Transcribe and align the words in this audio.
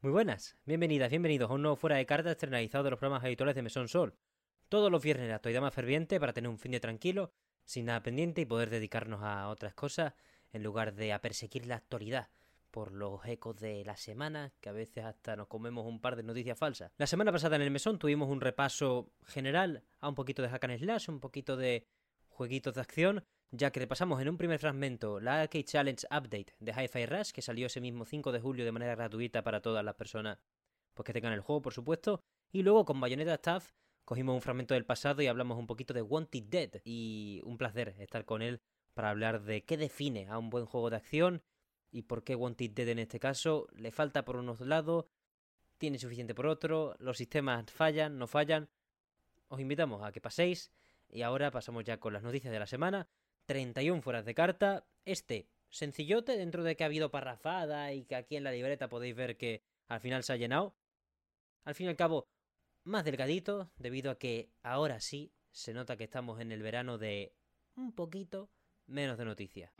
Muy 0.00 0.12
buenas, 0.12 0.56
bienvenidas, 0.64 1.10
bienvenidos 1.10 1.50
a 1.50 1.54
un 1.54 1.62
nuevo 1.62 1.74
Fuera 1.74 1.96
de 1.96 2.06
Cartas 2.06 2.30
externalizado 2.30 2.84
de 2.84 2.90
los 2.90 3.00
programas 3.00 3.24
habituales 3.24 3.56
de 3.56 3.62
Mesón 3.62 3.88
Sol. 3.88 4.14
Todos 4.68 4.92
los 4.92 5.02
viernes 5.02 5.28
la 5.28 5.34
actualidad 5.34 5.60
más 5.60 5.74
ferviente 5.74 6.20
para 6.20 6.32
tener 6.32 6.48
un 6.48 6.60
fin 6.60 6.70
de 6.70 6.78
tranquilo, 6.78 7.32
sin 7.64 7.86
nada 7.86 8.00
pendiente 8.00 8.42
y 8.42 8.44
poder 8.44 8.70
dedicarnos 8.70 9.24
a 9.24 9.48
otras 9.48 9.74
cosas 9.74 10.14
en 10.52 10.62
lugar 10.62 10.94
de 10.94 11.12
a 11.12 11.20
perseguir 11.20 11.66
la 11.66 11.74
actualidad 11.74 12.28
por 12.70 12.92
los 12.92 13.26
ecos 13.26 13.58
de 13.58 13.84
la 13.84 13.96
semana, 13.96 14.52
que 14.60 14.68
a 14.68 14.72
veces 14.72 15.04
hasta 15.04 15.34
nos 15.34 15.48
comemos 15.48 15.84
un 15.84 16.00
par 16.00 16.14
de 16.14 16.22
noticias 16.22 16.56
falsas. 16.56 16.92
La 16.96 17.08
semana 17.08 17.32
pasada 17.32 17.56
en 17.56 17.62
el 17.62 17.72
mesón 17.72 17.98
tuvimos 17.98 18.28
un 18.28 18.40
repaso 18.40 19.10
general 19.26 19.82
a 19.98 20.08
un 20.08 20.14
poquito 20.14 20.42
de 20.42 20.48
Hack 20.48 20.78
Slash, 20.78 21.10
un 21.10 21.18
poquito 21.18 21.56
de 21.56 21.88
jueguitos 22.28 22.76
de 22.76 22.80
acción, 22.82 23.24
ya 23.50 23.70
que 23.70 23.80
repasamos 23.80 24.20
en 24.20 24.28
un 24.28 24.36
primer 24.36 24.58
fragmento 24.58 25.20
la 25.20 25.42
Arcade 25.42 25.64
Challenge 25.64 26.06
Update 26.06 26.54
de 26.58 26.72
Hi-Fi 26.72 27.06
Rush, 27.06 27.30
que 27.30 27.42
salió 27.42 27.66
ese 27.66 27.80
mismo 27.80 28.04
5 28.04 28.32
de 28.32 28.40
julio 28.40 28.64
de 28.64 28.72
manera 28.72 28.94
gratuita 28.94 29.42
para 29.42 29.62
todas 29.62 29.84
las 29.84 29.94
personas 29.94 30.38
pues, 30.94 31.06
que 31.06 31.12
tengan 31.12 31.32
el 31.32 31.40
juego, 31.40 31.62
por 31.62 31.72
supuesto, 31.72 32.22
y 32.52 32.62
luego 32.62 32.84
con 32.84 33.00
Bayonetta 33.00 33.34
Staff 33.34 33.72
cogimos 34.04 34.34
un 34.34 34.42
fragmento 34.42 34.74
del 34.74 34.84
pasado 34.84 35.22
y 35.22 35.26
hablamos 35.26 35.58
un 35.58 35.66
poquito 35.66 35.94
de 35.94 36.02
Wanted 36.02 36.44
Dead, 36.44 36.70
y 36.84 37.40
un 37.44 37.58
placer 37.58 37.94
estar 37.98 38.24
con 38.24 38.42
él 38.42 38.60
para 38.94 39.10
hablar 39.10 39.42
de 39.42 39.64
qué 39.64 39.76
define 39.76 40.28
a 40.28 40.38
un 40.38 40.50
buen 40.50 40.66
juego 40.66 40.90
de 40.90 40.96
acción 40.96 41.42
y 41.90 42.02
por 42.02 42.24
qué 42.24 42.34
Wanted 42.34 42.70
Dead 42.70 42.88
en 42.88 42.98
este 42.98 43.20
caso 43.20 43.66
le 43.72 43.92
falta 43.92 44.24
por 44.24 44.36
unos 44.36 44.60
lados, 44.60 45.06
tiene 45.78 45.98
suficiente 45.98 46.34
por 46.34 46.46
otro, 46.46 46.96
los 46.98 47.16
sistemas 47.16 47.70
fallan, 47.70 48.18
no 48.18 48.26
fallan. 48.26 48.68
Os 49.48 49.60
invitamos 49.60 50.02
a 50.02 50.12
que 50.12 50.20
paséis 50.20 50.70
y 51.08 51.22
ahora 51.22 51.50
pasamos 51.50 51.84
ya 51.84 51.98
con 51.98 52.12
las 52.12 52.22
noticias 52.22 52.52
de 52.52 52.58
la 52.58 52.66
semana. 52.66 53.08
31 53.48 54.02
fueras 54.02 54.26
de 54.26 54.34
carta. 54.34 54.84
Este 55.06 55.48
sencillote 55.70 56.36
dentro 56.36 56.62
de 56.62 56.76
que 56.76 56.84
ha 56.84 56.86
habido 56.86 57.10
parrafada 57.10 57.94
y 57.94 58.04
que 58.04 58.14
aquí 58.14 58.36
en 58.36 58.44
la 58.44 58.52
libreta 58.52 58.88
podéis 58.88 59.16
ver 59.16 59.38
que 59.38 59.62
al 59.88 60.00
final 60.00 60.22
se 60.22 60.34
ha 60.34 60.36
llenado. 60.36 60.76
Al 61.64 61.74
fin 61.74 61.86
y 61.86 61.88
al 61.88 61.96
cabo, 61.96 62.28
más 62.84 63.06
delgadito 63.06 63.70
debido 63.78 64.10
a 64.10 64.18
que 64.18 64.50
ahora 64.62 65.00
sí 65.00 65.32
se 65.50 65.72
nota 65.72 65.96
que 65.96 66.04
estamos 66.04 66.40
en 66.40 66.52
el 66.52 66.62
verano 66.62 66.98
de 66.98 67.32
un 67.74 67.92
poquito 67.92 68.50
menos 68.86 69.16
de 69.16 69.24
noticias. 69.24 69.72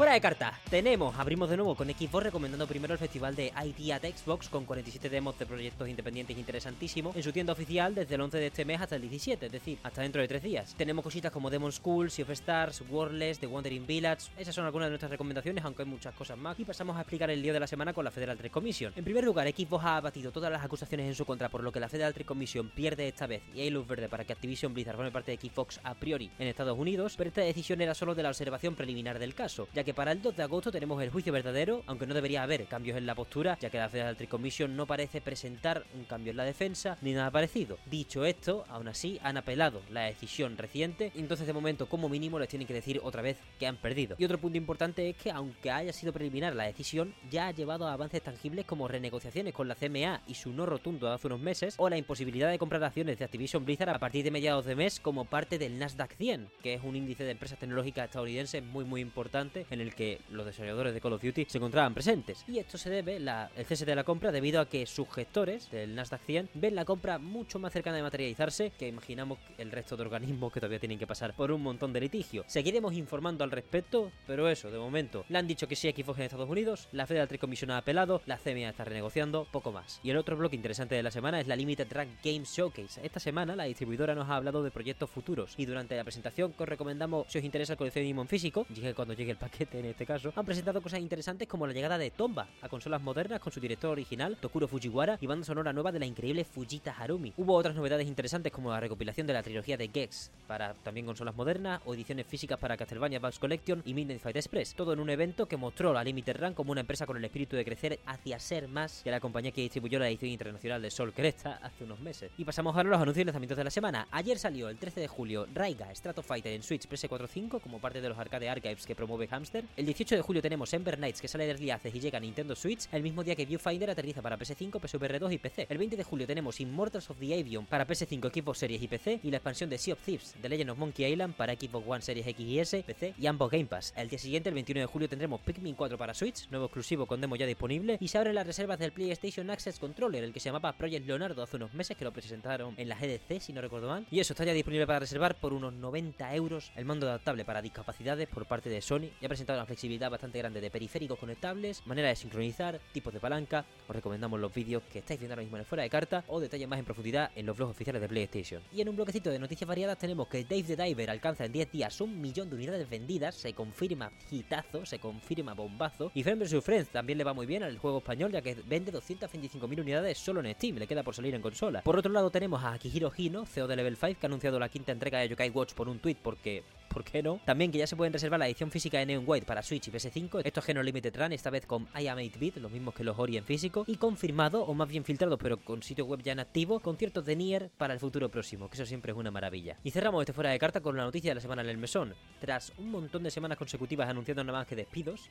Fuera 0.00 0.14
de 0.14 0.20
carta, 0.22 0.58
tenemos, 0.70 1.14
abrimos 1.18 1.50
de 1.50 1.58
nuevo 1.58 1.74
con 1.74 1.86
Xbox 1.86 2.24
recomendando 2.24 2.66
primero 2.66 2.94
el 2.94 2.98
festival 2.98 3.36
de 3.36 3.52
ID 3.54 3.92
at 3.92 4.02
Xbox 4.02 4.48
con 4.48 4.64
47 4.64 5.10
demos 5.10 5.38
de 5.38 5.44
proyectos 5.44 5.86
independientes 5.90 6.38
interesantísimos 6.38 7.14
en 7.14 7.22
su 7.22 7.32
tienda 7.32 7.52
oficial 7.52 7.94
desde 7.94 8.14
el 8.14 8.22
11 8.22 8.38
de 8.38 8.46
este 8.46 8.64
mes 8.64 8.80
hasta 8.80 8.96
el 8.96 9.02
17, 9.02 9.44
es 9.44 9.52
decir, 9.52 9.78
hasta 9.82 10.00
dentro 10.00 10.22
de 10.22 10.28
tres 10.28 10.42
días. 10.42 10.74
Tenemos 10.74 11.02
cositas 11.02 11.30
como 11.30 11.50
Demon 11.50 11.70
School, 11.70 12.10
Sea 12.10 12.24
of 12.24 12.30
Stars, 12.30 12.82
Wordless, 12.88 13.40
The 13.40 13.46
Wandering 13.46 13.86
Village, 13.86 14.30
esas 14.38 14.54
son 14.54 14.64
algunas 14.64 14.86
de 14.86 14.92
nuestras 14.92 15.10
recomendaciones, 15.10 15.62
aunque 15.66 15.82
hay 15.82 15.88
muchas 15.90 16.14
cosas 16.14 16.38
más. 16.38 16.58
Y 16.58 16.64
pasamos 16.64 16.96
a 16.96 17.00
explicar 17.00 17.28
el 17.28 17.42
lío 17.42 17.52
de 17.52 17.60
la 17.60 17.66
semana 17.66 17.92
con 17.92 18.02
la 18.02 18.10
Federal 18.10 18.38
Trade 18.38 18.48
Commission. 18.48 18.94
En 18.96 19.04
primer 19.04 19.22
lugar, 19.22 19.46
Xbox 19.48 19.84
ha 19.84 19.98
abatido 19.98 20.32
todas 20.32 20.50
las 20.50 20.64
acusaciones 20.64 21.08
en 21.08 21.14
su 21.14 21.26
contra, 21.26 21.50
por 21.50 21.62
lo 21.62 21.72
que 21.72 21.80
la 21.80 21.90
Federal 21.90 22.14
Trade 22.14 22.24
Commission 22.24 22.70
pierde 22.70 23.06
esta 23.06 23.26
vez 23.26 23.42
y 23.54 23.60
hay 23.60 23.68
luz 23.68 23.86
verde 23.86 24.08
para 24.08 24.24
que 24.24 24.32
Activision 24.32 24.72
Blizzard 24.72 24.96
forme 24.96 25.12
parte 25.12 25.36
de 25.36 25.36
Xbox 25.36 25.78
a 25.84 25.92
priori 25.92 26.30
en 26.38 26.48
Estados 26.48 26.78
Unidos, 26.78 27.16
pero 27.18 27.28
esta 27.28 27.42
decisión 27.42 27.82
era 27.82 27.92
solo 27.92 28.14
de 28.14 28.22
la 28.22 28.30
observación 28.30 28.74
preliminar 28.74 29.18
del 29.18 29.34
caso, 29.34 29.68
ya 29.74 29.84
que 29.84 29.89
para 29.94 30.12
el 30.12 30.22
2 30.22 30.36
de 30.36 30.42
agosto 30.42 30.70
tenemos 30.70 31.02
el 31.02 31.10
juicio 31.10 31.32
verdadero, 31.32 31.82
aunque 31.86 32.06
no 32.06 32.14
debería 32.14 32.42
haber 32.42 32.66
cambios 32.66 32.96
en 32.96 33.06
la 33.06 33.14
postura, 33.14 33.58
ya 33.60 33.70
que 33.70 33.78
la 33.78 33.88
Federal 33.88 34.16
Trade 34.16 34.28
Commission 34.28 34.76
no 34.76 34.86
parece 34.86 35.20
presentar 35.20 35.84
un 35.94 36.04
cambio 36.04 36.30
en 36.30 36.36
la 36.36 36.44
defensa 36.44 36.98
ni 37.00 37.12
nada 37.12 37.30
parecido. 37.30 37.78
Dicho 37.86 38.24
esto, 38.24 38.64
aún 38.68 38.88
así 38.88 39.18
han 39.22 39.36
apelado 39.36 39.80
la 39.90 40.02
decisión 40.02 40.56
reciente, 40.58 41.12
entonces 41.14 41.46
de 41.46 41.52
momento 41.52 41.88
como 41.88 42.08
mínimo 42.08 42.38
les 42.38 42.48
tienen 42.48 42.68
que 42.68 42.74
decir 42.74 43.00
otra 43.02 43.22
vez 43.22 43.38
que 43.58 43.66
han 43.66 43.76
perdido. 43.76 44.16
Y 44.18 44.24
otro 44.24 44.38
punto 44.38 44.58
importante 44.58 45.08
es 45.08 45.16
que 45.16 45.30
aunque 45.30 45.70
haya 45.70 45.92
sido 45.92 46.12
preliminar 46.12 46.54
la 46.54 46.64
decisión, 46.64 47.14
ya 47.30 47.48
ha 47.48 47.52
llevado 47.52 47.86
a 47.86 47.92
avances 47.92 48.22
tangibles 48.22 48.66
como 48.66 48.88
renegociaciones 48.88 49.54
con 49.54 49.68
la 49.68 49.74
CMA 49.74 50.22
y 50.26 50.34
su 50.34 50.52
no 50.52 50.66
rotundo 50.66 51.06
de 51.06 51.14
hace 51.14 51.26
unos 51.26 51.40
meses, 51.40 51.74
o 51.78 51.88
la 51.88 51.96
imposibilidad 51.96 52.50
de 52.50 52.58
comprar 52.58 52.84
acciones 52.84 53.18
de 53.18 53.24
Activision 53.24 53.64
Blizzard 53.64 53.90
a 53.90 53.98
partir 53.98 54.24
de 54.24 54.30
mediados 54.30 54.64
de 54.64 54.76
mes 54.76 55.00
como 55.00 55.24
parte 55.24 55.58
del 55.58 55.78
Nasdaq 55.78 56.16
100, 56.16 56.48
que 56.62 56.74
es 56.74 56.82
un 56.82 56.96
índice 56.96 57.24
de 57.24 57.30
empresas 57.30 57.58
tecnológicas 57.58 58.06
estadounidenses 58.06 58.62
muy 58.62 58.84
muy 58.84 59.00
importante 59.00 59.66
el 59.80 59.94
que 59.94 60.20
los 60.30 60.46
desarrolladores 60.46 60.94
de 60.94 61.00
Call 61.00 61.14
of 61.14 61.22
Duty 61.22 61.46
se 61.48 61.58
encontraban 61.58 61.94
presentes. 61.94 62.44
Y 62.46 62.58
esto 62.58 62.78
se 62.78 62.90
debe, 62.90 63.18
la, 63.18 63.50
el 63.56 63.64
cese 63.64 63.84
de 63.84 63.94
la 63.94 64.04
compra, 64.04 64.32
debido 64.32 64.60
a 64.60 64.68
que 64.68 64.86
sus 64.86 65.08
gestores 65.10 65.70
del 65.70 65.94
Nasdaq 65.94 66.22
100 66.22 66.50
ven 66.54 66.74
la 66.74 66.84
compra 66.84 67.18
mucho 67.18 67.58
más 67.58 67.72
cercana 67.72 67.96
de 67.96 68.02
materializarse 68.02 68.72
que 68.78 68.88
imaginamos 68.88 69.38
el 69.58 69.70
resto 69.70 69.96
de 69.96 70.02
organismos 70.02 70.52
que 70.52 70.60
todavía 70.60 70.78
tienen 70.78 70.98
que 70.98 71.06
pasar 71.06 71.34
por 71.34 71.52
un 71.52 71.62
montón 71.62 71.92
de 71.92 72.00
litigio. 72.00 72.44
Seguiremos 72.46 72.94
informando 72.94 73.44
al 73.44 73.50
respecto, 73.50 74.10
pero 74.26 74.48
eso, 74.48 74.70
de 74.70 74.78
momento, 74.78 75.24
le 75.28 75.38
han 75.38 75.46
dicho 75.46 75.68
que 75.68 75.76
sí 75.76 75.90
Xbox 75.90 76.18
en 76.18 76.24
Estados 76.24 76.48
Unidos, 76.48 76.88
la 76.92 77.06
Federal 77.06 77.28
Trade 77.28 77.38
Commission 77.38 77.70
ha 77.70 77.78
apelado, 77.78 78.22
la 78.26 78.38
CMA 78.38 78.68
está 78.68 78.84
renegociando, 78.84 79.46
poco 79.50 79.72
más. 79.72 80.00
Y 80.02 80.10
el 80.10 80.16
otro 80.16 80.36
bloque 80.36 80.56
interesante 80.56 80.94
de 80.94 81.02
la 81.02 81.10
semana 81.10 81.40
es 81.40 81.46
la 81.46 81.56
Limited 81.56 81.92
Run 81.92 82.16
Games 82.22 82.50
Showcase. 82.50 83.04
Esta 83.04 83.20
semana 83.20 83.56
la 83.56 83.64
distribuidora 83.64 84.14
nos 84.14 84.28
ha 84.28 84.36
hablado 84.36 84.62
de 84.62 84.70
proyectos 84.70 85.10
futuros 85.10 85.54
y 85.56 85.66
durante 85.66 85.96
la 85.96 86.04
presentación 86.04 86.54
os 86.56 86.68
recomendamos 86.68 87.26
si 87.28 87.38
os 87.38 87.44
interesa 87.44 87.74
el 87.74 87.78
coleccionismo 87.78 88.22
en 88.22 88.28
físico, 88.28 88.66
llegue 88.68 88.94
cuando 88.94 89.14
llegue 89.14 89.32
el 89.32 89.38
en 89.72 89.84
este 89.86 90.06
caso, 90.06 90.32
han 90.34 90.46
presentado 90.46 90.80
cosas 90.80 91.00
interesantes 91.00 91.48
como 91.48 91.66
la 91.66 91.72
llegada 91.72 91.98
de 91.98 92.10
Tomba 92.10 92.48
a 92.62 92.68
consolas 92.68 93.02
modernas 93.02 93.40
con 93.40 93.52
su 93.52 93.60
director 93.60 93.90
original, 93.90 94.36
Tokuro 94.40 94.68
Fujiwara, 94.68 95.18
y 95.20 95.26
banda 95.26 95.44
sonora 95.44 95.72
nueva 95.72 95.92
de 95.92 95.98
la 95.98 96.06
increíble 96.06 96.44
Fujita 96.44 96.92
Harumi. 96.92 97.32
Hubo 97.36 97.54
otras 97.54 97.74
novedades 97.74 98.06
interesantes 98.06 98.52
como 98.52 98.70
la 98.70 98.80
recopilación 98.80 99.26
de 99.26 99.32
la 99.32 99.42
trilogía 99.42 99.76
de 99.76 99.88
Gex 99.88 100.30
para 100.46 100.74
también 100.74 101.06
consolas 101.06 101.34
modernas 101.34 101.80
o 101.84 101.94
ediciones 101.94 102.26
físicas 102.26 102.58
para 102.58 102.76
Castlevania 102.76 103.20
Bugs 103.20 103.38
Collection 103.38 103.82
y 103.84 103.94
Midnight 103.94 104.20
Fight 104.20 104.36
Express. 104.36 104.74
Todo 104.74 104.92
en 104.92 105.00
un 105.00 105.10
evento 105.10 105.46
que 105.46 105.56
mostró 105.56 105.96
a 105.96 106.04
Limited 106.04 106.36
Run 106.36 106.54
como 106.54 106.72
una 106.72 106.80
empresa 106.80 107.06
con 107.06 107.16
el 107.16 107.24
espíritu 107.24 107.56
de 107.56 107.64
crecer 107.64 108.00
hacia 108.06 108.38
ser 108.38 108.68
más 108.68 109.02
que 109.02 109.10
la 109.10 109.20
compañía 109.20 109.52
que 109.52 109.60
distribuyó 109.60 109.98
la 109.98 110.08
edición 110.08 110.30
internacional 110.30 110.80
de 110.80 110.90
Sol 110.90 111.12
Cresta 111.12 111.58
hace 111.62 111.84
unos 111.84 112.00
meses. 112.00 112.30
Y 112.38 112.44
pasamos 112.44 112.74
ahora 112.74 112.88
a 112.88 112.92
los 112.92 113.02
anuncios 113.02 113.22
y 113.22 113.26
lanzamientos 113.26 113.58
de 113.58 113.64
la 113.64 113.70
semana. 113.70 114.08
Ayer 114.10 114.38
salió 114.38 114.68
el 114.68 114.78
13 114.78 115.00
de 115.00 115.08
julio 115.08 115.46
Raiga 115.52 115.94
Strato 115.94 116.22
Fighter 116.22 116.52
en 116.52 116.62
Switch 116.62 116.88
PS45 116.88 117.60
como 117.60 117.80
parte 117.80 118.00
de 118.00 118.08
los 118.08 118.18
arcade 118.18 118.48
archives 118.48 118.86
que 118.86 118.94
promueve 118.94 119.28
Hamster. 119.28 119.49
El 119.52 119.84
18 119.84 120.14
de 120.14 120.22
julio 120.22 120.40
tenemos 120.40 120.72
Ember 120.72 120.96
Knights 120.96 121.20
que 121.20 121.26
sale 121.26 121.44
de 121.44 121.50
Early 121.50 121.70
Access 121.70 121.92
y 121.92 121.98
llega 121.98 122.18
a 122.18 122.20
Nintendo 122.20 122.54
Switch 122.54 122.86
el 122.92 123.02
mismo 123.02 123.24
día 123.24 123.34
que 123.34 123.44
Viewfinder 123.44 123.90
aterriza 123.90 124.22
para 124.22 124.38
PS5, 124.38 124.80
PSVR 124.80 125.18
2 125.18 125.32
y 125.32 125.38
PC. 125.38 125.66
El 125.68 125.78
20 125.78 125.96
de 125.96 126.04
julio 126.04 126.26
tenemos 126.26 126.60
Immortals 126.60 127.10
of 127.10 127.18
the 127.18 127.36
Avion 127.36 127.66
para 127.66 127.84
PS5, 127.84 128.32
Xbox 128.32 128.58
Series 128.58 128.80
y 128.80 128.86
PC 128.86 129.20
y 129.24 129.30
la 129.30 129.38
expansión 129.38 129.68
de 129.68 129.78
Sea 129.78 129.94
of 129.94 130.02
Thieves 130.02 130.36
The 130.40 130.48
Legend 130.48 130.70
of 130.70 130.78
Monkey 130.78 131.04
Island 131.04 131.34
para 131.34 131.54
Xbox 131.54 131.84
One 131.88 132.00
Series 132.00 132.28
X 132.28 132.46
y 132.46 132.58
S, 132.60 132.84
PC 132.86 133.14
y 133.18 133.26
ambos 133.26 133.50
Game 133.50 133.66
Pass. 133.66 133.92
El 133.96 134.08
día 134.08 134.20
siguiente, 134.20 134.50
el 134.50 134.54
21 134.54 134.82
de 134.82 134.86
julio, 134.86 135.08
tendremos 135.08 135.40
Pikmin 135.40 135.74
4 135.74 135.98
para 135.98 136.14
Switch, 136.14 136.48
nuevo 136.50 136.66
exclusivo 136.66 137.06
con 137.06 137.20
demo 137.20 137.34
ya 137.34 137.46
disponible 137.46 137.98
y 138.00 138.06
se 138.06 138.18
abren 138.18 138.36
las 138.36 138.46
reservas 138.46 138.78
del 138.78 138.92
PlayStation 138.92 139.50
Access 139.50 139.80
Controller, 139.80 140.22
el 140.22 140.32
que 140.32 140.38
se 140.38 140.50
llamaba 140.50 140.72
Project 140.74 141.06
Leonardo 141.06 141.42
hace 141.42 141.56
unos 141.56 141.74
meses 141.74 141.96
que 141.96 142.04
lo 142.04 142.12
presentaron 142.12 142.74
en 142.76 142.88
la 142.88 142.94
GDC, 142.94 143.40
si 143.40 143.52
no 143.52 143.60
recuerdo 143.60 143.88
mal. 143.88 144.06
Y 144.12 144.20
eso 144.20 144.32
está 144.32 144.44
ya 144.44 144.52
disponible 144.52 144.86
para 144.86 145.00
reservar 145.00 145.34
por 145.40 145.52
unos 145.52 145.72
90 145.72 146.34
euros. 146.36 146.70
El 146.76 146.84
mando 146.84 147.08
adaptable 147.08 147.44
para 147.44 147.60
discapacidades 147.60 148.28
por 148.28 148.46
parte 148.46 148.70
de 148.70 148.80
Sony 148.80 149.10
ya 149.20 149.28
presentado 149.40 149.60
una 149.60 149.66
flexibilidad 149.66 150.10
bastante 150.10 150.38
grande 150.38 150.60
de 150.60 150.70
periféricos 150.70 151.18
conectables, 151.18 151.86
manera 151.86 152.08
de 152.08 152.16
sincronizar, 152.16 152.78
tipos 152.92 153.10
de 153.10 153.20
palanca. 153.20 153.64
Os 153.88 153.96
recomendamos 153.96 154.38
los 154.38 154.52
vídeos 154.52 154.82
que 154.92 154.98
estáis 154.98 155.18
viendo 155.18 155.32
ahora 155.32 155.42
mismo 155.42 155.56
en 155.56 155.60
el 155.60 155.66
fuera 155.66 155.82
de 155.82 155.88
carta 155.88 156.24
o 156.28 156.40
detalles 156.40 156.68
más 156.68 156.78
en 156.78 156.84
profundidad 156.84 157.30
en 157.34 157.46
los 157.46 157.56
blogs 157.56 157.70
oficiales 157.70 158.02
de 158.02 158.08
PlayStation. 158.08 158.62
Y 158.70 158.82
en 158.82 158.90
un 158.90 158.96
bloquecito 158.96 159.30
de 159.30 159.38
noticias 159.38 159.66
variadas 159.66 159.96
tenemos 159.96 160.28
que 160.28 160.44
Dave 160.44 160.64
the 160.64 160.76
Diver 160.76 161.08
alcanza 161.08 161.46
en 161.46 161.52
10 161.52 161.72
días 161.72 161.98
un 162.02 162.20
millón 162.20 162.50
de 162.50 162.56
unidades 162.56 162.90
vendidas, 162.90 163.34
se 163.34 163.54
confirma 163.54 164.12
hitazo, 164.30 164.84
se 164.84 164.98
confirma 164.98 165.54
bombazo. 165.54 166.12
Y 166.14 166.22
Friends 166.22 166.52
vs. 166.52 166.62
Friends 166.62 166.88
también 166.90 167.16
le 167.16 167.24
va 167.24 167.32
muy 167.32 167.46
bien 167.46 167.62
al 167.62 167.78
juego 167.78 167.98
español 167.98 168.32
ya 168.32 168.42
que 168.42 168.56
vende 168.66 168.92
225.000 168.92 169.80
unidades 169.80 170.18
solo 170.18 170.40
en 170.40 170.54
Steam, 170.54 170.76
le 170.76 170.86
queda 170.86 171.02
por 171.02 171.14
salir 171.14 171.34
en 171.34 171.40
consola. 171.40 171.80
Por 171.80 171.96
otro 171.96 172.12
lado 172.12 172.30
tenemos 172.30 172.62
a 172.62 172.74
Akihiro 172.74 173.10
Hino, 173.16 173.46
CEO 173.46 173.66
de 173.66 173.76
Level 173.76 173.96
5, 173.96 174.20
que 174.20 174.26
ha 174.26 174.28
anunciado 174.28 174.58
la 174.58 174.68
quinta 174.68 174.92
entrega 174.92 175.20
de 175.20 175.30
Yokai 175.30 175.48
Watch 175.48 175.72
por 175.72 175.88
un 175.88 175.98
tweet 175.98 176.16
porque 176.22 176.62
¿por 176.90 177.04
qué 177.04 177.22
no? 177.22 177.40
También 177.44 177.70
que 177.70 177.78
ya 177.78 177.86
se 177.86 177.96
pueden 177.96 178.12
reservar 178.12 178.38
la 178.38 178.46
edición 178.46 178.70
física 178.70 178.98
de 178.98 179.06
Neon 179.06 179.24
White 179.26 179.46
para 179.46 179.62
Switch 179.62 179.88
y 179.88 179.90
PS5. 179.90 180.42
Esto 180.44 180.60
es 180.60 180.66
Geno 180.66 180.82
Limited 180.82 181.16
Run, 181.16 181.32
esta 181.32 181.48
vez 181.48 181.64
con 181.64 181.88
I 181.98 182.08
Am 182.08 182.18
8-Bit, 182.18 182.56
los 182.56 182.70
mismos 182.70 182.94
que 182.94 183.04
los 183.04 183.18
Ori 183.18 183.36
en 183.36 183.44
físico. 183.44 183.84
Y 183.86 183.96
confirmado, 183.96 184.64
o 184.64 184.74
más 184.74 184.88
bien 184.88 185.04
filtrado, 185.04 185.38
pero 185.38 185.56
con 185.58 185.82
sitio 185.82 186.04
web 186.04 186.20
ya 186.22 186.32
en 186.32 186.40
activo, 186.40 186.80
conciertos 186.80 187.24
de 187.24 187.36
Nier 187.36 187.70
para 187.78 187.94
el 187.94 188.00
futuro 188.00 188.28
próximo, 188.28 188.68
que 188.68 188.74
eso 188.74 188.84
siempre 188.84 189.12
es 189.12 189.18
una 189.18 189.30
maravilla. 189.30 189.76
Y 189.84 189.92
cerramos 189.92 190.20
este 190.22 190.32
fuera 190.32 190.50
de 190.50 190.58
carta 190.58 190.80
con 190.80 190.96
la 190.96 191.04
noticia 191.04 191.30
de 191.30 191.36
la 191.36 191.40
semana 191.40 191.62
en 191.62 191.68
el 191.68 191.78
mesón. 191.78 192.14
Tras 192.40 192.72
un 192.76 192.90
montón 192.90 193.22
de 193.22 193.30
semanas 193.30 193.56
consecutivas 193.56 194.08
anunciando 194.08 194.42
nada 194.42 194.58
más 194.58 194.66
que 194.66 194.76
despidos, 194.76 195.30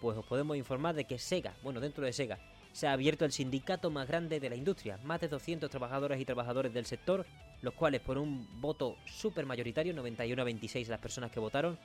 pues 0.00 0.18
os 0.18 0.26
podemos 0.26 0.56
informar 0.56 0.94
de 0.94 1.04
que 1.04 1.18
Sega, 1.18 1.54
bueno, 1.62 1.80
dentro 1.80 2.04
de 2.04 2.12
Sega, 2.12 2.38
se 2.72 2.86
ha 2.86 2.92
abierto 2.92 3.24
el 3.24 3.32
sindicato 3.32 3.90
más 3.90 4.06
grande 4.06 4.38
de 4.38 4.50
la 4.50 4.56
industria, 4.56 4.98
más 5.02 5.20
de 5.20 5.28
200 5.28 5.70
trabajadoras 5.70 6.20
y 6.20 6.26
trabajadores 6.26 6.74
del 6.74 6.84
sector, 6.84 7.24
los 7.66 7.74
cuales 7.74 8.00
por 8.00 8.16
un 8.16 8.46
voto 8.60 8.96
súper 9.06 9.44
mayoritario, 9.44 9.92
91 9.92 10.40
a 10.40 10.44
26 10.44 10.88
las 10.88 11.00
personas 11.00 11.32
que 11.32 11.40
votaron, 11.40 11.76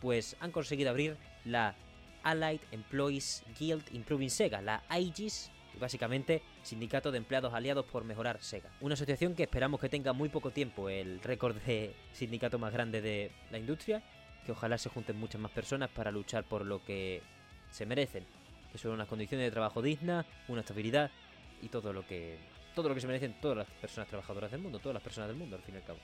pues 0.00 0.36
han 0.38 0.52
conseguido 0.52 0.90
abrir 0.90 1.16
la 1.44 1.74
Allied 2.22 2.60
Employees 2.70 3.42
Guild 3.58 3.82
Improving 3.92 4.30
Sega, 4.30 4.62
la 4.62 4.84
AEGIS, 4.88 5.50
básicamente 5.80 6.40
Sindicato 6.62 7.10
de 7.10 7.18
Empleados 7.18 7.52
Aliados 7.52 7.84
por 7.84 8.04
Mejorar 8.04 8.40
Sega. 8.42 8.70
Una 8.80 8.94
asociación 8.94 9.34
que 9.34 9.42
esperamos 9.42 9.80
que 9.80 9.88
tenga 9.88 10.12
muy 10.12 10.28
poco 10.28 10.52
tiempo 10.52 10.88
el 10.88 11.20
récord 11.20 11.56
de 11.56 11.96
sindicato 12.12 12.60
más 12.60 12.72
grande 12.72 13.02
de 13.02 13.32
la 13.50 13.58
industria 13.58 14.04
que 14.46 14.52
ojalá 14.52 14.78
se 14.78 14.88
junten 14.88 15.18
muchas 15.18 15.40
más 15.40 15.50
personas 15.50 15.90
para 15.90 16.12
luchar 16.12 16.44
por 16.44 16.64
lo 16.64 16.84
que 16.84 17.22
se 17.72 17.86
merecen, 17.86 18.24
que 18.70 18.78
son 18.78 18.92
unas 18.92 19.08
condiciones 19.08 19.48
de 19.48 19.50
trabajo 19.50 19.82
dignas, 19.82 20.26
una 20.46 20.60
estabilidad 20.60 21.10
y 21.60 21.70
todo 21.70 21.92
lo 21.92 22.06
que 22.06 22.38
todo 22.74 22.88
lo 22.88 22.94
que 22.94 23.00
se 23.00 23.06
merecen 23.06 23.40
todas 23.40 23.58
las 23.58 23.66
personas 23.68 24.08
trabajadoras 24.08 24.50
del 24.50 24.60
mundo, 24.60 24.78
todas 24.78 24.94
las 24.94 25.02
personas 25.02 25.28
del 25.28 25.36
mundo 25.36 25.56
al 25.56 25.62
fin 25.62 25.74
y 25.74 25.78
al 25.78 25.84
cabo. 25.84 25.98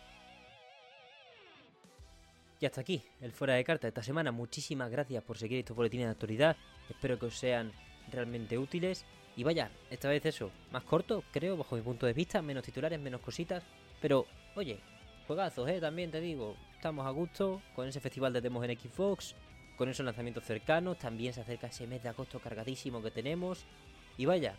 Y 2.61 2.67
hasta 2.67 2.83
aquí, 2.83 3.03
el 3.23 3.33
fuera 3.33 3.55
de 3.55 3.65
carta 3.65 3.87
de 3.87 3.89
esta 3.89 4.03
semana. 4.03 4.33
Muchísimas 4.33 4.91
gracias 4.91 5.25
por 5.25 5.39
seguir 5.39 5.61
estos 5.61 5.75
boletines 5.75 6.07
de 6.07 6.13
actualidad. 6.13 6.57
Espero 6.91 7.19
que 7.19 7.27
os 7.27 7.39
sean 7.39 7.73
realmente 8.13 8.59
útiles. 8.59 9.07
Y 9.35 9.45
vaya, 9.45 9.71
esta 9.89 10.11
vez 10.11 10.27
eso, 10.27 10.51
más 10.71 10.85
corto, 10.85 11.25
creo, 11.33 11.57
bajo 11.57 11.77
mi 11.77 11.81
punto 11.81 12.05
de 12.05 12.13
vista, 12.13 12.43
menos 12.43 12.63
titulares, 12.63 13.01
menos 13.01 13.23
cositas. 13.23 13.65
Pero, 14.03 14.27
oye, 14.57 14.79
juegazos, 15.27 15.71
¿eh? 15.71 15.81
También 15.81 16.11
te 16.11 16.21
digo, 16.21 16.55
estamos 16.75 17.07
a 17.07 17.11
gusto 17.11 17.63
con 17.75 17.89
ese 17.89 18.01
festival 18.01 18.35
de 18.35 18.43
demos 18.43 18.63
en 18.69 18.79
Xbox, 18.79 19.35
con 19.79 19.89
esos 19.89 20.05
lanzamientos 20.05 20.45
cercanos. 20.45 20.99
También 20.99 21.33
se 21.33 21.41
acerca 21.41 21.69
ese 21.69 21.87
mes 21.87 22.03
de 22.03 22.11
agosto 22.11 22.41
cargadísimo 22.41 23.03
que 23.03 23.11
tenemos. 23.11 23.65
Y 24.19 24.27
vaya, 24.27 24.55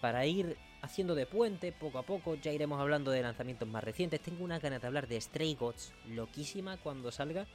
para 0.00 0.26
ir 0.26 0.56
haciendo 0.82 1.14
de 1.14 1.26
puente 1.26 1.72
poco 1.72 1.98
a 1.98 2.02
poco, 2.02 2.34
ya 2.36 2.52
iremos 2.52 2.80
hablando 2.80 3.10
de 3.10 3.22
lanzamientos 3.22 3.68
más 3.68 3.82
recientes. 3.82 4.20
Tengo 4.20 4.44
una 4.44 4.58
ganas 4.58 4.80
de 4.80 4.86
hablar 4.86 5.08
de 5.08 5.20
Stray 5.20 5.54
Gods 5.54 5.92
loquísima 6.08 6.76
cuando 6.78 7.10
salga. 7.10 7.46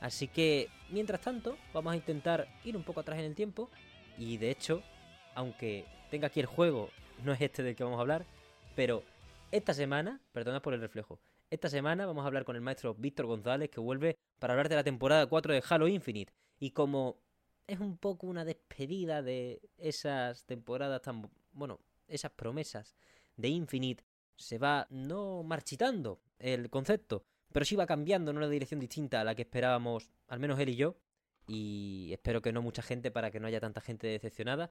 Así 0.00 0.28
que, 0.28 0.68
mientras 0.90 1.20
tanto, 1.20 1.56
vamos 1.72 1.94
a 1.94 1.96
intentar 1.96 2.48
ir 2.64 2.76
un 2.76 2.82
poco 2.82 3.00
atrás 3.00 3.18
en 3.18 3.24
el 3.24 3.34
tiempo. 3.34 3.70
Y 4.18 4.36
de 4.36 4.50
hecho, 4.50 4.82
aunque 5.34 5.86
tenga 6.10 6.28
aquí 6.28 6.40
el 6.40 6.46
juego, 6.46 6.90
no 7.24 7.32
es 7.32 7.40
este 7.40 7.62
del 7.62 7.76
que 7.76 7.84
vamos 7.84 7.98
a 7.98 8.02
hablar, 8.02 8.26
pero 8.74 9.02
esta 9.50 9.74
semana, 9.74 10.20
perdona 10.32 10.60
por 10.60 10.74
el 10.74 10.80
reflejo, 10.80 11.18
esta 11.50 11.68
semana 11.68 12.06
vamos 12.06 12.24
a 12.24 12.26
hablar 12.26 12.44
con 12.44 12.56
el 12.56 12.62
maestro 12.62 12.94
Víctor 12.94 13.26
González 13.26 13.70
que 13.70 13.80
vuelve 13.80 14.16
para 14.38 14.52
hablar 14.52 14.68
de 14.68 14.74
la 14.74 14.84
temporada 14.84 15.26
4 15.26 15.54
de 15.54 15.62
Halo 15.68 15.88
Infinite. 15.88 16.32
Y 16.58 16.72
como 16.72 17.20
es 17.66 17.80
un 17.80 17.98
poco 17.98 18.26
una 18.26 18.44
despedida 18.44 19.22
de 19.22 19.60
esas 19.78 20.44
temporadas 20.44 21.02
tan, 21.02 21.30
bueno, 21.56 21.80
esas 22.06 22.30
promesas 22.32 22.94
de 23.36 23.48
Infinite, 23.48 24.04
se 24.36 24.58
va 24.58 24.86
no 24.90 25.42
marchitando 25.42 26.20
el 26.38 26.70
concepto, 26.70 27.24
pero 27.52 27.64
sí 27.64 27.74
va 27.74 27.86
cambiando 27.86 28.30
en 28.30 28.36
una 28.36 28.48
dirección 28.48 28.80
distinta 28.80 29.20
a 29.20 29.24
la 29.24 29.34
que 29.34 29.42
esperábamos, 29.42 30.10
al 30.28 30.38
menos 30.38 30.58
él 30.60 30.68
y 30.68 30.76
yo, 30.76 30.96
y 31.48 32.10
espero 32.12 32.42
que 32.42 32.52
no 32.52 32.62
mucha 32.62 32.82
gente 32.82 33.10
para 33.10 33.30
que 33.30 33.40
no 33.40 33.46
haya 33.46 33.60
tanta 33.60 33.80
gente 33.80 34.06
decepcionada, 34.06 34.70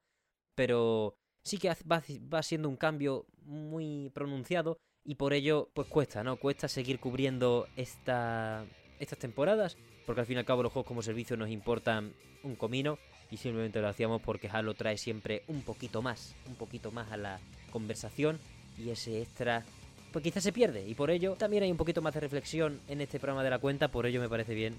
pero 0.54 1.18
sí 1.44 1.58
que 1.58 1.76
va, 1.92 2.44
siendo 2.44 2.70
un 2.70 2.78
cambio 2.78 3.26
muy 3.42 4.12
pronunciado 4.14 4.78
y 5.04 5.16
por 5.16 5.34
ello 5.34 5.70
pues 5.74 5.88
cuesta, 5.88 6.24
¿no? 6.24 6.38
Cuesta 6.38 6.68
seguir 6.68 7.00
cubriendo 7.00 7.68
esta, 7.76 8.66
estas 9.00 9.20
temporadas, 9.20 9.78
porque 10.06 10.22
al 10.22 10.28
fin 10.28 10.36
y 10.38 10.40
al 10.40 10.46
cabo 10.46 10.64
los 10.64 10.72
juegos 10.72 10.88
como 10.88 11.02
servicio 11.02 11.38
nos 11.38 11.50
importan 11.50 12.14
un 12.44 12.56
comino 12.56 13.00
y 13.32 13.38
simplemente 13.38 13.82
lo 13.82 13.88
hacíamos 13.88 14.22
porque 14.22 14.50
Halo 14.50 14.74
trae 14.74 14.98
siempre 14.98 15.44
un 15.48 15.62
poquito 15.62 16.02
más, 16.02 16.36
un 16.48 16.56
poquito 16.56 16.92
más 16.92 17.12
a 17.12 17.18
la 17.18 17.40
conversación 17.72 18.40
y 18.78 18.90
ese 18.90 19.22
extra 19.22 19.64
pues 20.12 20.24
quizás 20.24 20.44
se 20.44 20.54
pierde 20.54 20.88
y 20.88 20.96
por 20.96 21.12
ello 21.12 21.36
también 21.36 21.64
hay 21.64 21.72
un 21.72 21.78
poquito 21.78 22.02
más 22.02 22.14
de 22.14 22.22
reflexión 22.22 22.80
en 22.88 23.02
este 23.02 23.20
programa 23.20 23.44
de 23.44 23.50
la 23.50 23.60
cuenta, 23.60 23.90
por 23.90 24.06
ello 24.06 24.22
me 24.22 24.30
parece 24.30 24.54
bien 24.54 24.76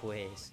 pues 0.00 0.52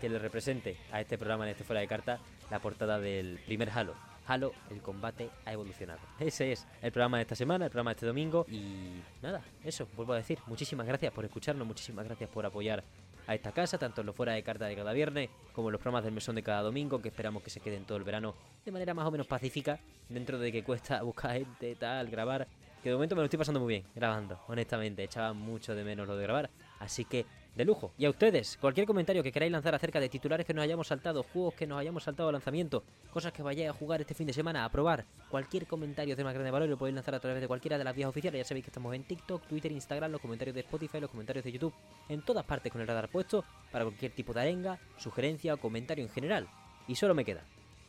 que 0.00 0.08
le 0.08 0.18
represente 0.18 0.76
a 0.92 1.00
este 1.00 1.16
programa 1.16 1.44
en 1.44 1.52
este 1.52 1.64
fuera 1.64 1.80
de 1.80 1.88
carta 1.88 2.18
la 2.50 2.58
portada 2.60 2.98
del 2.98 3.38
primer 3.46 3.70
Halo. 3.70 3.94
Halo, 4.28 4.52
el 4.70 4.82
combate 4.82 5.30
ha 5.44 5.52
evolucionado. 5.52 6.00
Ese 6.18 6.50
es 6.50 6.66
el 6.82 6.90
programa 6.90 7.18
de 7.18 7.22
esta 7.22 7.36
semana, 7.36 7.66
el 7.66 7.70
programa 7.70 7.90
de 7.90 7.94
este 7.94 8.06
domingo. 8.06 8.44
Y 8.48 9.00
nada, 9.22 9.40
eso, 9.62 9.86
vuelvo 9.94 10.14
a 10.14 10.16
decir, 10.16 10.38
muchísimas 10.46 10.86
gracias 10.86 11.12
por 11.12 11.24
escucharnos, 11.24 11.66
muchísimas 11.66 12.04
gracias 12.04 12.28
por 12.30 12.44
apoyar 12.44 12.82
a 13.26 13.34
esta 13.34 13.52
casa, 13.52 13.78
tanto 13.78 14.00
en 14.00 14.06
los 14.06 14.16
fuera 14.16 14.32
de 14.32 14.42
carta 14.42 14.66
de 14.66 14.76
cada 14.76 14.92
viernes 14.92 15.30
como 15.52 15.70
los 15.70 15.80
programas 15.80 16.04
del 16.04 16.12
mesón 16.12 16.34
de 16.36 16.42
cada 16.42 16.62
domingo, 16.62 17.00
que 17.00 17.08
esperamos 17.08 17.42
que 17.42 17.50
se 17.50 17.60
queden 17.60 17.84
todo 17.84 17.98
el 17.98 18.04
verano 18.04 18.34
de 18.64 18.72
manera 18.72 18.94
más 18.94 19.06
o 19.06 19.10
menos 19.10 19.26
pacífica, 19.26 19.80
dentro 20.08 20.38
de 20.38 20.52
que 20.52 20.62
cuesta 20.62 21.02
buscar 21.02 21.32
gente, 21.32 21.74
tal, 21.76 22.08
grabar. 22.08 22.46
Que 22.82 22.90
de 22.90 22.94
momento 22.94 23.16
me 23.16 23.22
lo 23.22 23.24
estoy 23.24 23.38
pasando 23.38 23.58
muy 23.58 23.74
bien 23.74 23.84
grabando, 23.94 24.40
honestamente, 24.46 25.02
echaba 25.02 25.32
mucho 25.32 25.74
de 25.74 25.82
menos 25.82 26.06
lo 26.06 26.16
de 26.16 26.22
grabar. 26.22 26.50
Así 26.78 27.04
que 27.04 27.26
de 27.56 27.64
lujo. 27.64 27.92
Y 27.96 28.04
a 28.04 28.10
ustedes, 28.10 28.58
cualquier 28.60 28.86
comentario 28.86 29.22
que 29.22 29.32
queráis 29.32 29.50
lanzar 29.50 29.74
acerca 29.74 29.98
de 29.98 30.10
titulares 30.10 30.46
que 30.46 30.52
nos 30.52 30.62
hayamos 30.62 30.86
saltado, 30.86 31.22
juegos 31.22 31.54
que 31.54 31.66
nos 31.66 31.80
hayamos 31.80 32.04
saltado 32.04 32.28
al 32.28 32.34
lanzamiento, 32.34 32.84
cosas 33.10 33.32
que 33.32 33.42
vayáis 33.42 33.70
a 33.70 33.72
jugar 33.72 34.02
este 34.02 34.14
fin 34.14 34.26
de 34.26 34.34
semana, 34.34 34.64
a 34.64 34.68
probar, 34.68 35.06
cualquier 35.30 35.66
comentario 35.66 36.14
de 36.14 36.22
más 36.22 36.34
grande 36.34 36.50
valor 36.50 36.68
lo 36.68 36.76
podéis 36.76 36.94
lanzar 36.94 37.14
a 37.14 37.20
través 37.20 37.40
de 37.40 37.48
cualquiera 37.48 37.78
de 37.78 37.84
las 37.84 37.96
vías 37.96 38.10
oficiales. 38.10 38.40
Ya 38.40 38.44
sabéis 38.44 38.64
que 38.64 38.70
estamos 38.70 38.94
en 38.94 39.04
TikTok, 39.04 39.46
Twitter, 39.46 39.72
Instagram, 39.72 40.12
los 40.12 40.20
comentarios 40.20 40.54
de 40.54 40.60
Spotify, 40.60 41.00
los 41.00 41.10
comentarios 41.10 41.44
de 41.44 41.52
YouTube, 41.52 41.72
en 42.10 42.22
todas 42.22 42.44
partes 42.44 42.70
con 42.70 42.82
el 42.82 42.86
radar 42.86 43.08
puesto 43.08 43.42
para 43.72 43.84
cualquier 43.84 44.12
tipo 44.12 44.34
de 44.34 44.42
arenga, 44.42 44.78
sugerencia 44.98 45.54
o 45.54 45.56
comentario 45.56 46.04
en 46.04 46.10
general. 46.10 46.46
Y 46.86 46.94
solo 46.94 47.14
me 47.14 47.24
queda, 47.24 47.42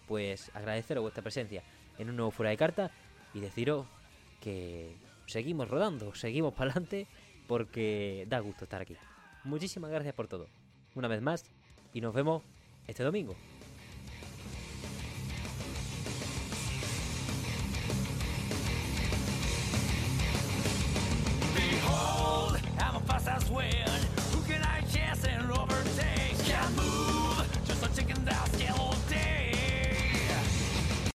pues 0.07 0.49
agradeceros 0.53 1.01
vuestra 1.01 1.21
presencia 1.21 1.61
en 1.99 2.09
un 2.09 2.15
nuevo 2.15 2.31
fuera 2.31 2.51
de 2.51 2.57
carta 2.57 2.91
y 3.33 3.41
deciros 3.41 3.85
que 4.39 4.95
seguimos 5.25 5.67
rodando, 5.67 6.15
seguimos 6.15 6.53
para 6.53 6.71
adelante 6.71 7.07
porque 7.47 8.25
da 8.29 8.39
gusto 8.39 8.63
estar 8.63 8.81
aquí. 8.81 8.95
Muchísimas 9.47 9.89
gracias 9.89 10.13
por 10.13 10.27
todo. 10.27 10.47
Una 10.93 11.07
vez 11.07 11.21
más, 11.21 11.45
y 11.93 12.01
nos 12.01 12.13
vemos 12.13 12.43
este 12.85 13.03
domingo. 13.03 13.33